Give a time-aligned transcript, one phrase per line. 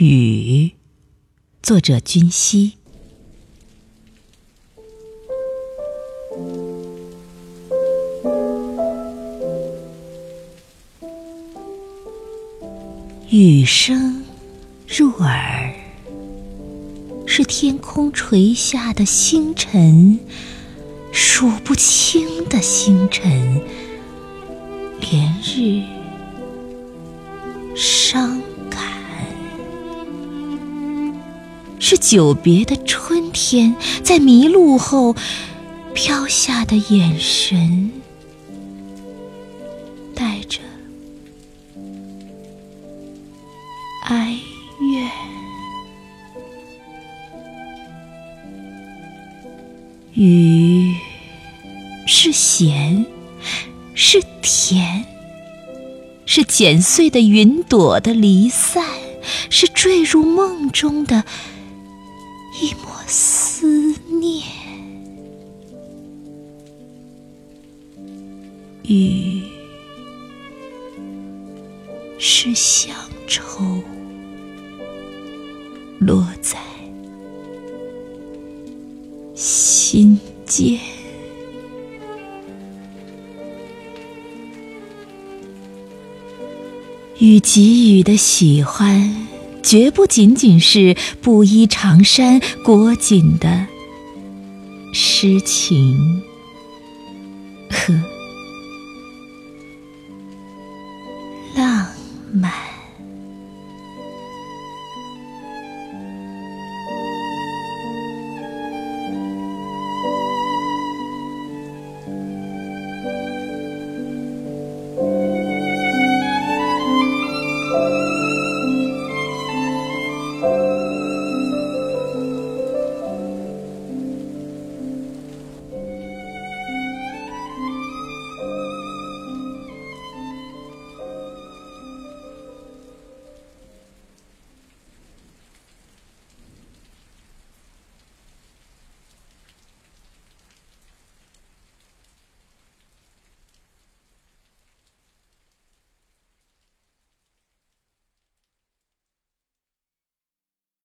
[0.00, 0.70] 雨，
[1.60, 2.74] 作者君熙。
[13.28, 14.22] 雨声
[14.86, 15.74] 入耳，
[17.26, 20.20] 是天空垂下的星辰，
[21.10, 23.60] 数不清的星辰，
[25.00, 25.82] 连日
[27.74, 28.40] 伤
[31.90, 35.16] 是久别的春天在迷路后
[35.94, 37.90] 飘下的眼神。
[40.14, 40.58] 带着
[44.04, 44.36] 哀
[44.82, 45.10] 怨，
[50.12, 50.94] 雨
[52.06, 53.06] 是咸，
[53.94, 55.06] 是甜，
[56.26, 58.84] 是剪碎的云朵的离散，
[59.48, 61.24] 是坠入梦中的
[62.60, 63.66] 一抹思
[64.20, 64.42] 念。
[68.84, 69.42] 雨
[72.18, 72.94] 是乡
[73.26, 73.64] 愁。
[76.00, 76.56] 落在
[79.34, 80.78] 心间，
[87.18, 89.27] 与给予的喜欢，
[89.62, 93.66] 绝不仅仅是布衣长衫裹紧的
[94.92, 96.22] 诗情。
[97.70, 97.94] 和